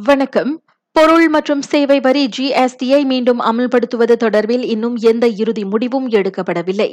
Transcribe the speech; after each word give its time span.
வணக்கம். 0.00 0.62
பொருள் 0.98 1.28
மற்றும் 1.28 1.60
சேவை 1.62 1.96
வரி 2.00 2.22
ஜிஎஸ்டியை 2.36 3.04
மீண்டும் 3.04 3.40
அமல்படுத்துவது 3.40 4.14
தொடர்பில் 4.22 4.64
இன்னும் 4.64 4.94
எந்த 5.10 5.26
இறுதி 5.42 5.64
முடிவும் 5.64 6.06
எடுக்கப்படவில்லை. 6.10 6.88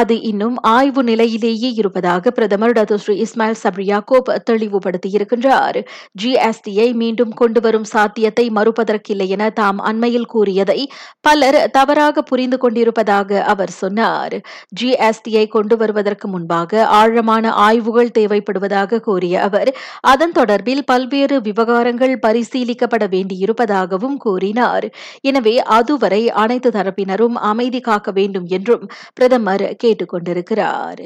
அது 0.00 0.14
இன்னும் 0.20 0.56
ஆய்வு 0.60 1.02
நிலையிலேயே 1.02 1.70
இருப்பதாக 1.72 2.30
பிரதமர் 2.30 2.72
doctor 2.72 2.98
Sri 2.98 3.14
Ismail 3.24 3.58
Sabri Yaakob 3.62 4.30
தெளிவுபடுத்தியிருக்கின்றார். 4.50 5.78
ஜிஎஸ்டியை 6.22 6.88
மீண்டும் 6.92 7.34
கொண்டுவரும் 7.34 7.84
சாத்தியத்தை 7.84 8.46
மறுப்பதற்கில்லை 8.50 9.26
என 9.36 9.50
தாம் 9.50 9.82
அண்மையில் 9.90 10.26
கூறியதை 10.26 10.78
பலர் 11.20 11.58
தவறாக 11.70 12.22
புரிந்து 12.22 12.58
கொண்டிருப்பதாக 12.58 13.42
அவர் 13.44 13.74
சொன்னார். 13.82 14.38
ஜிஎஸ்டியை 14.80 15.44
கொண்டு 15.48 15.76
வருவதற்கு 15.76 16.28
முன்பாக 16.28 16.86
ஆழமான 17.00 17.52
ஆய்வுகள் 17.66 18.14
தேவைப்படுவதாக 18.18 19.02
கூறிய 19.10 19.42
அவர் 19.42 19.72
அதன் 20.14 20.36
தொடர்பில் 20.40 20.82
பல்வேறு 20.84 21.38
விவகாரங்கள் 21.40 22.16
பரிசீலிக்கப்பட 22.26 23.04
வேண்டியிருக்கும் 23.10 23.48
இருப்பதாகவும் 23.50 24.16
கூறினார். 24.16 24.88
எனவே 25.22 25.56
அதுவரை 25.78 26.22
அனைத்து 26.40 26.70
தரப்பினரும் 26.70 27.38
அமைதி 27.52 27.80
காக்க 27.80 28.10
வேண்டும் 28.10 28.46
என்றும் 28.46 28.86
பிரதமர் 29.14 29.66
கேட்டுக்கொண்டிருக்கிறார். 29.84 31.04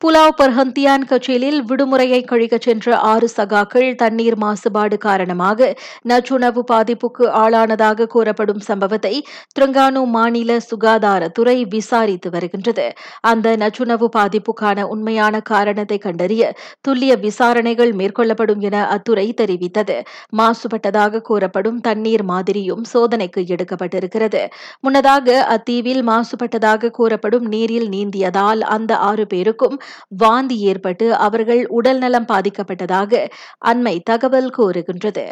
புலாவ் 0.00 0.34
பர்ஹந்தியான் 0.38 1.04
கச்சேலில் 1.04 1.60
விடுமுறையை 1.64 2.18
கழிக்கச் 2.24 2.62
சென்ற 2.62 2.96
ஆறு 3.02 3.28
சகாக்கள் 3.36 3.86
தண்ணீர் 3.94 4.36
மாசுபாடு 4.38 4.96
காரணமாக 4.98 5.68
நச்சுணவு 6.08 6.62
பாதிப்புக்கு 6.72 7.24
ஆளானதாக 7.42 8.06
கூறப்படும் 8.06 8.60
சம்பவத்தை 8.60 9.12
திருங்கானு 9.54 10.00
மாநில 10.06 10.56
சுகாதாரத்துறை 10.66 11.54
விசாரித்து 11.68 12.30
வருகின்றது. 12.30 12.86
அந்த 13.20 13.54
நச்சுணவு 13.56 14.08
பாதிப்புக்கான 14.18 14.84
உண்மையான 14.86 15.40
காரணத்தை 15.40 15.98
கண்டறிய 15.98 16.52
துல்லிய 16.80 17.16
விசாரணைகள் 17.16 17.92
மேற்கொள்ளப்படும் 17.92 18.60
என 18.60 18.84
அத்துறை 18.88 19.26
தெரிவித்தது. 19.40 19.96
மாசுபட்டதாக 20.36 21.22
கூறப்படும் 21.22 21.80
தண்ணீர் 21.80 22.24
மாதிரியும் 22.24 22.84
சோதனைக்கு 22.92 23.46
எடுக்கப்பட்டிருக்கிறது. 23.48 24.44
முன்னதாக 24.80 25.40
அத்தீவில் 25.56 26.04
மாசுபட்டதாக 26.12 26.92
கூறப்படும் 27.00 27.48
நீரில் 27.48 27.88
நீந்தியதால் 27.88 28.62
அந்த 28.68 28.92
ஆறு 29.10 29.26
பேருக்கும் 29.26 29.78
வாந்தி 30.08 30.58
ஏற்பட்டு 30.60 31.14
அவர்கள் 31.14 31.66
உடல்நலம் 31.66 32.26
பாதிக்கப்பட்டதாக 32.26 33.28
அண்மை 33.66 34.00
தகவல் 34.04 34.50
கூறுகின்றது. 34.50 35.26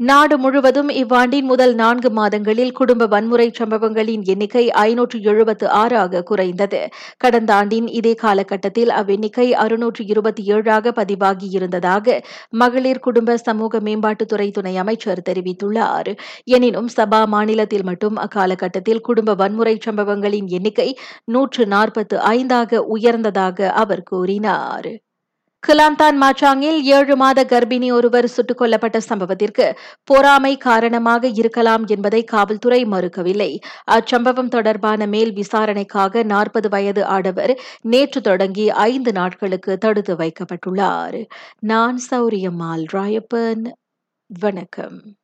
நாடு 0.00 0.38
முழுவதும் 0.38 0.88
இவ்வாண்டின் 0.88 1.42
முதல் 1.42 1.74
நான்கு 1.74 2.10
மாதங்களில் 2.10 2.72
குடும்ப 2.72 3.06
வன்முறை 3.06 3.50
சம்பவங்களின் 3.52 4.24
எண்ணிக்கை 4.24 4.70
ஐநூற்று 4.70 5.20
எழுபத்து 5.20 5.68
ஆறாக 5.68 6.22
குறைந்தது. 6.22 6.88
கடந்த 7.16 7.54
ஆண்டின் 7.54 7.86
இதே 7.86 8.14
காலகட்டத்தில் 8.14 8.88
அவ்வெண்ணிக்கை 8.88 9.50
அறுநூற்று 9.52 10.06
இருபத்தி 10.06 10.42
ஏழாக 10.44 10.92
பதிவாகியிருந்ததாக 10.96 12.20
மகளிர் 12.48 12.98
குடும்ப 12.98 13.36
சமூக 13.36 13.80
மேம்பாட்டுத்துறை 13.80 14.50
துணை 14.50 14.76
அமைச்சர் 14.76 15.22
தெரிவித்துள்ளார். 15.28 16.18
எனினும் 16.44 16.88
சபா 16.96 17.26
மாநிலத்தில் 17.26 17.84
மட்டும் 17.84 18.16
அக்காலகட்டத்தில் 18.16 19.00
குடும்ப 19.00 19.34
வன்முறை 19.34 19.78
சம்பவங்களின் 19.80 20.46
எண்ணிக்கை 20.46 20.98
நூற்று 21.24 21.66
நாற்பத்து 21.66 22.18
ஐந்தாக 22.18 22.76
உயர்ந்ததாக 22.76 23.72
அவர் 23.72 24.02
கூறினார். 24.02 25.05
கிலாந்தான் 25.62 26.16
மாச்சாங்கில் 26.20 26.80
ஏழு 26.80 27.16
மாத 27.16 27.44
கர்ப்பிணி 27.44 27.92
ஒருவர் 27.92 28.26
சுட்டுக் 28.26 28.60
கொல்லப்பட்ட 28.60 29.00
சம்பவத்திற்கு 29.08 29.76
பொறாமை 30.04 30.56
காரணமாக 30.56 31.26
இருக்கலாம் 31.26 31.86
என்பதை 31.86 32.24
காவல்துறை 32.24 32.84
மறுக்கவில்லை. 32.84 33.58
அச்சம்பவம் 33.90 34.48
தொடர்பான 34.48 35.06
மேல் 35.06 35.32
விசாரணைக்காக 35.32 36.22
நாற்பது 36.22 36.68
வயது 36.68 37.04
ஆடவர் 37.04 37.58
நேற்று 37.80 38.20
தொடங்கி 38.20 38.70
ஐந்து 38.70 39.12
நாட்களுக்கு 39.12 39.78
தடுத்து 39.78 40.16
வைக்கப்பட்டுள்ளார். 40.16 41.26
நான் 41.58 42.00
சௌரியம்மாள் 42.10 42.84
ராயப்பன் 42.92 43.66
வணக்கம். 44.26 45.14